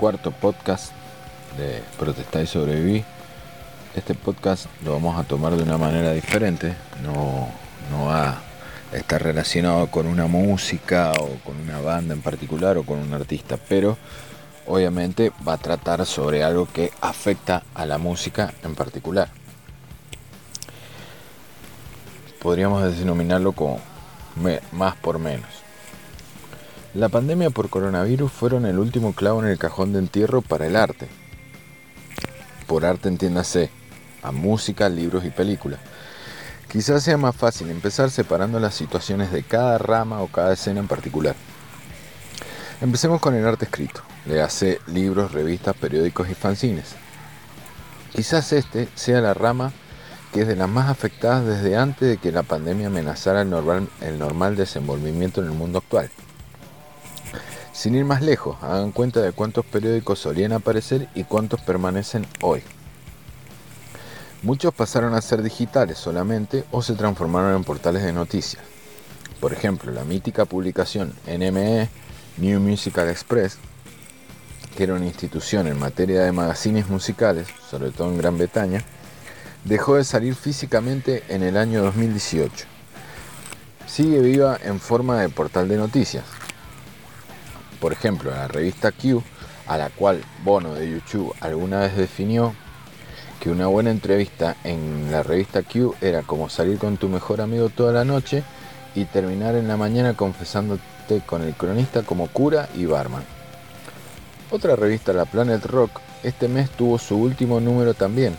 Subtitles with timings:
[0.00, 0.92] cuarto podcast
[1.58, 3.04] de Protestar y Sobreviví.
[3.94, 7.50] Este podcast lo vamos a tomar de una manera diferente, no,
[7.90, 12.82] no va a estar relacionado con una música o con una banda en particular o
[12.82, 13.98] con un artista, pero
[14.66, 19.28] obviamente va a tratar sobre algo que afecta a la música en particular.
[22.40, 23.80] Podríamos denominarlo como
[24.72, 25.69] más por menos.
[26.92, 30.74] La pandemia por coronavirus fueron el último clavo en el cajón de entierro para el
[30.74, 31.06] arte.
[32.66, 33.70] Por arte entiéndase
[34.24, 35.78] a música, libros y películas.
[36.68, 40.88] Quizás sea más fácil empezar separando las situaciones de cada rama o cada escena en
[40.88, 41.36] particular.
[42.80, 46.96] Empecemos con el arte escrito, le hace libros, revistas, periódicos y fanzines.
[48.12, 49.72] Quizás este sea la rama
[50.32, 53.88] que es de las más afectadas desde antes de que la pandemia amenazara el normal,
[54.00, 56.10] el normal desenvolvimiento en el mundo actual.
[57.80, 62.62] Sin ir más lejos, hagan cuenta de cuántos periódicos solían aparecer y cuántos permanecen hoy.
[64.42, 68.62] Muchos pasaron a ser digitales solamente o se transformaron en portales de noticias.
[69.40, 71.88] Por ejemplo, la mítica publicación NME,
[72.36, 73.56] New Musical Express,
[74.76, 78.84] que era una institución en materia de magazines musicales, sobre todo en Gran Bretaña,
[79.64, 82.66] dejó de salir físicamente en el año 2018.
[83.86, 86.24] Sigue viva en forma de portal de noticias,
[87.80, 89.22] por ejemplo, la revista Q,
[89.66, 92.54] a la cual Bono de YouTube alguna vez definió
[93.40, 97.70] que una buena entrevista en la revista Q era como salir con tu mejor amigo
[97.70, 98.42] toda la noche
[98.94, 103.24] y terminar en la mañana confesándote con el cronista como cura y barman.
[104.50, 108.36] Otra revista, la Planet Rock, este mes tuvo su último número también,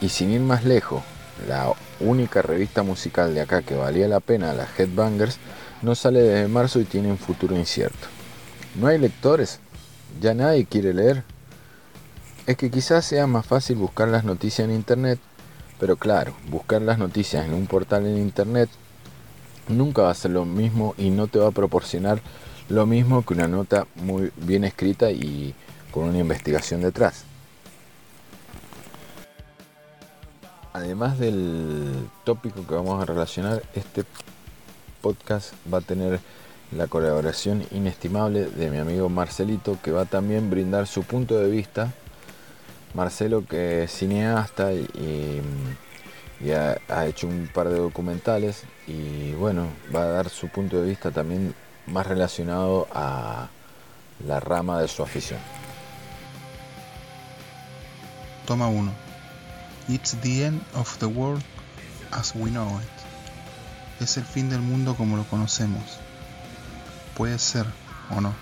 [0.00, 1.02] y sin ir más lejos,
[1.48, 5.38] la única revista musical de acá que valía la pena, la Headbangers,
[5.82, 8.13] no sale desde marzo y tiene un futuro incierto.
[8.74, 9.60] No hay lectores,
[10.20, 11.22] ya nadie quiere leer.
[12.46, 15.18] Es que quizás sea más fácil buscar las noticias en Internet,
[15.78, 18.68] pero claro, buscar las noticias en un portal en Internet
[19.68, 22.20] nunca va a ser lo mismo y no te va a proporcionar
[22.68, 25.54] lo mismo que una nota muy bien escrita y
[25.90, 27.24] con una investigación detrás.
[30.72, 34.04] Además del tópico que vamos a relacionar, este
[35.00, 36.18] podcast va a tener
[36.76, 41.92] la colaboración inestimable de mi amigo Marcelito, que va también brindar su punto de vista.
[42.94, 45.42] Marcelo, que es cineasta y,
[46.52, 51.10] ha, hecho un par de documentales, y bueno, va a dar su punto de vista
[51.10, 51.54] también
[51.86, 53.48] más relacionado a
[54.26, 55.40] la rama de su afición.
[58.46, 58.92] Toma 1.
[59.88, 61.42] It's the end of the world
[62.10, 64.02] as we know it.
[64.02, 66.03] Es el fin del mundo como lo conocemos
[67.16, 67.66] puede ser
[68.10, 68.34] o no.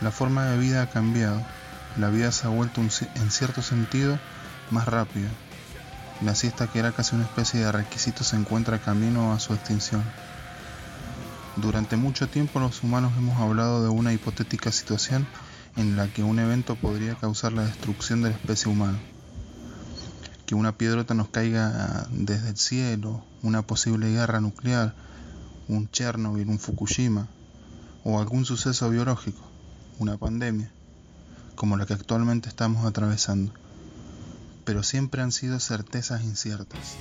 [0.00, 1.40] La forma de vida ha cambiado,
[1.96, 2.90] la vida se ha vuelto en
[3.30, 4.18] cierto sentido
[4.70, 5.28] más rápida.
[6.22, 10.02] La siesta que era casi una especie de requisito se encuentra camino a su extinción.
[11.56, 15.26] Durante mucho tiempo los humanos hemos hablado de una hipotética situación
[15.76, 18.98] en la que un evento podría causar la destrucción de la especie humana.
[20.46, 24.94] Que una piedrota nos caiga desde el cielo, una posible guerra nuclear,
[25.68, 27.28] un Chernobyl, un Fukushima
[28.04, 29.40] o algún suceso biológico,
[29.98, 30.70] una pandemia,
[31.54, 33.52] como la que actualmente estamos atravesando.
[34.64, 36.96] Pero siempre han sido certezas inciertas.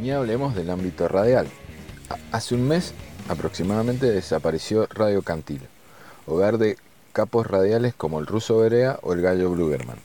[0.00, 1.46] Ni hablemos del ámbito radial.
[2.32, 2.94] Hace un mes
[3.28, 5.66] aproximadamente desapareció Radio Cantilo,
[6.26, 6.78] hogar de
[7.12, 9.98] capos radiales como el ruso Berea o el gallo Blugerman.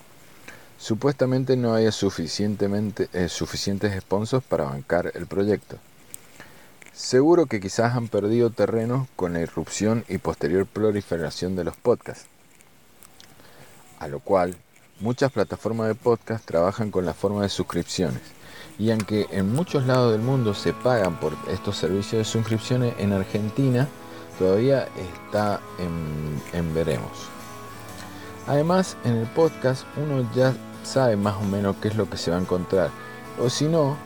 [0.77, 5.77] Supuestamente no había suficientemente, eh, suficientes sponsors para bancar el proyecto.
[6.91, 12.25] Seguro que quizás han perdido terreno con la irrupción y posterior proliferación de los podcasts.
[13.99, 14.57] A lo cual,
[14.99, 18.35] muchas plataformas de podcast trabajan con la forma de suscripciones.
[18.77, 23.13] Y aunque en muchos lados del mundo se pagan por estos servicios de suscripciones, en
[23.13, 23.87] Argentina
[24.37, 27.29] todavía está en, veremos.
[28.47, 30.53] Además, en el podcast uno ya
[30.83, 32.89] sabe más o menos qué es lo que se va a encontrar.
[33.39, 33.97] O si no,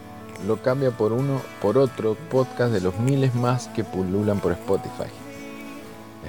[0.46, 5.10] lo cambia por uno por otro podcast de los miles más que pululan por Spotify.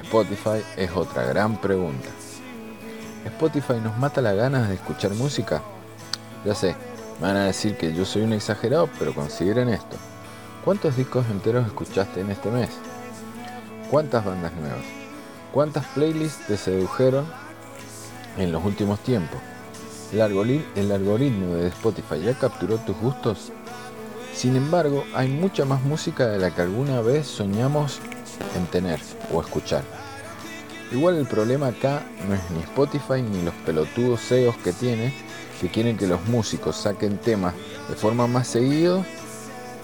[0.02, 2.09] Spotify es otra gran pregunta.
[3.25, 5.62] ¿Spotify nos mata las ganas de escuchar música?
[6.44, 6.75] Ya sé,
[7.20, 9.96] van a decir que yo soy un exagerado, pero consideren esto.
[10.64, 12.70] ¿Cuántos discos enteros escuchaste en este mes?
[13.90, 14.84] ¿Cuántas bandas nuevas?
[15.52, 17.26] ¿Cuántas playlists te sedujeron
[18.38, 19.40] en los últimos tiempos?
[20.12, 23.52] ¿El, algoritmo de Spotify ya capturó tus gustos?
[24.34, 28.00] Sin embargo, hay mucha más música de la que alguna vez soñamos
[28.56, 29.00] en tener
[29.32, 29.82] o escuchar.
[30.92, 35.14] Igual el problema acá no es ni Spotify ni los pelotudos CEOs que tiene,
[35.61, 37.55] que quieren que los músicos saquen temas
[37.88, 39.05] de forma más seguido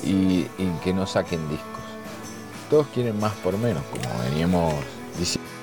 [0.02, 1.66] y, y que no saquen discos.
[2.70, 4.74] Todos quieren más por menos, como veníamos
[5.18, 5.55] diciendo.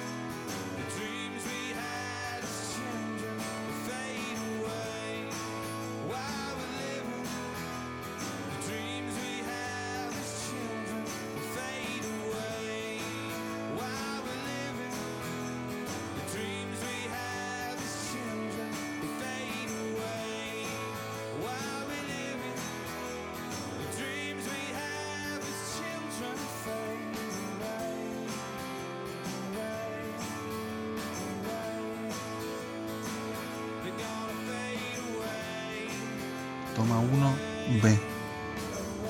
[37.13, 37.99] Toma 1, B.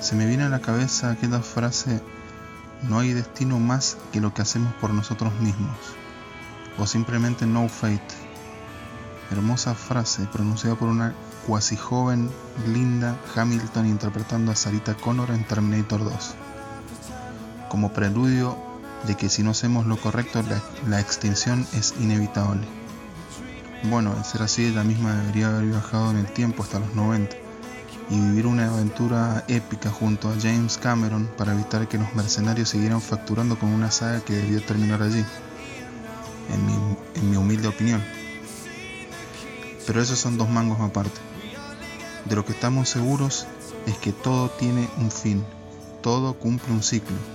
[0.02, 2.02] Se me viene a la cabeza aquella frase,
[2.84, 5.78] no hay destino más que lo que hacemos por nosotros mismos.
[6.78, 8.02] O simplemente no fate.
[9.32, 11.14] Hermosa frase pronunciada por una
[11.48, 12.30] cuasi joven,
[12.68, 16.36] linda Hamilton interpretando a Sarita Connor en Terminator 2.
[17.70, 18.58] Como preludio
[19.08, 22.68] de que si no hacemos lo correcto la, la extinción es inevitable.
[23.86, 27.43] Bueno, de ser así, ella misma debería haber viajado en el tiempo hasta los 90
[28.10, 33.02] y vivir una aventura épica junto a James Cameron para evitar que los mercenarios siguieran
[33.02, 35.26] facturando con una saga que debió terminar allí,
[36.54, 36.74] en mi,
[37.16, 38.04] en mi humilde opinión.
[39.86, 41.20] Pero esos son dos mangos aparte.
[42.26, 43.48] De lo que estamos seguros
[43.86, 45.44] es que todo tiene un fin,
[46.02, 47.33] todo cumple un ciclo.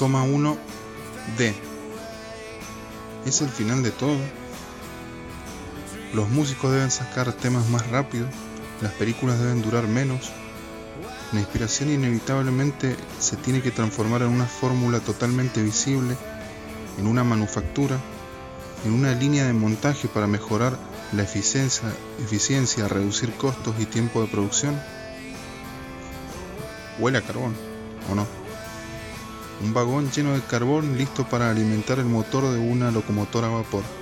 [0.00, 0.56] Toma 1
[1.36, 1.54] D.
[3.26, 4.16] Es el final de todo.
[6.14, 8.26] Los músicos deben sacar temas más rápido,
[8.80, 10.32] las películas deben durar menos.
[11.34, 16.16] La inspiración inevitablemente se tiene que transformar en una fórmula totalmente visible,
[16.96, 17.98] en una manufactura,
[18.86, 20.78] en una línea de montaje para mejorar
[21.12, 21.92] la eficiencia,
[22.24, 24.80] eficiencia reducir costos y tiempo de producción.
[26.98, 27.54] Huele a carbón,
[28.10, 28.39] ¿o no?
[29.62, 33.99] Un vagón lleno de carbón listo para alimentar el motor de una locomotora a vapor.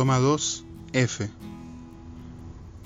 [0.00, 0.64] Toma 2,
[0.94, 1.28] F.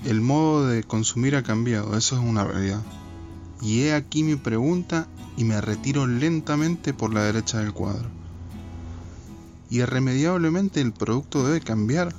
[0.03, 2.81] El modo de consumir ha cambiado, eso es una realidad.
[3.61, 5.07] Y he aquí mi pregunta
[5.37, 8.09] y me retiro lentamente por la derecha del cuadro.
[9.69, 12.13] Irremediablemente el producto debe cambiar.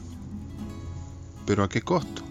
[1.45, 2.23] ¿Pero a qué costo?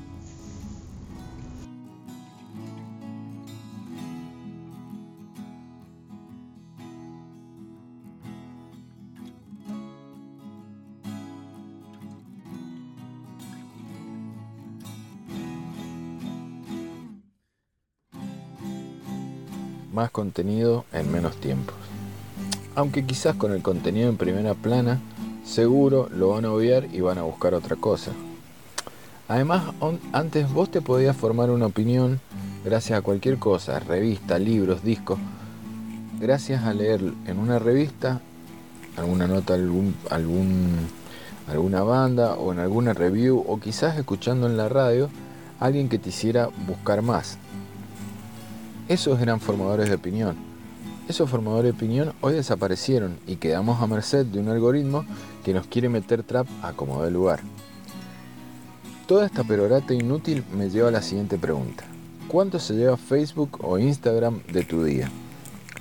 [20.06, 21.74] Más contenido en menos tiempo.
[22.76, 25.00] Aunque quizás con el contenido en primera plana,
[25.44, 28.12] seguro lo van a obviar y van a buscar otra cosa.
[29.28, 29.64] Además,
[30.12, 32.20] antes vos te podías formar una opinión
[32.64, 35.18] gracias a cualquier cosa, revista, libros, discos.
[36.20, 38.22] Gracias a leer en una revista
[38.98, 40.88] alguna nota, algún, algún,
[41.48, 45.10] alguna banda o en alguna review o quizás escuchando en la radio
[45.60, 47.40] alguien que te hiciera buscar más,
[48.88, 50.36] esos eran formadores de opinión.
[51.08, 55.06] Esos formadores de opinión hoy desaparecieron y quedamos a merced de un algoritmo
[55.44, 57.42] que nos quiere meter trap a como de lugar.
[59.08, 61.84] Toda esta perorata inútil me lleva a la siguiente pregunta.
[62.28, 65.10] ¿Cuánto se lleva Facebook o Instagram de tu día?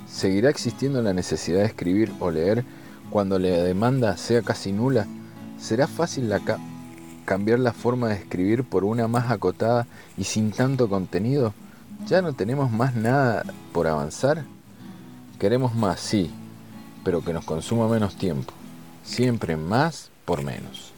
[0.07, 2.63] ¿Seguirá existiendo la necesidad de escribir o leer
[3.09, 5.07] cuando la demanda sea casi nula?
[5.59, 6.31] ¿Será fácil
[7.25, 11.53] cambiar la forma de escribir por una más acotada y sin tanto contenido?
[12.07, 14.43] ¿Ya no tenemos más nada por avanzar?
[15.39, 16.31] Queremos más, sí,
[17.03, 18.53] pero que nos consuma menos tiempo.
[19.03, 20.91] Siempre más por menos.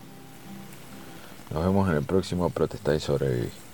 [1.54, 3.67] Nos vemos en el próximo Protestar y Sobrevivir.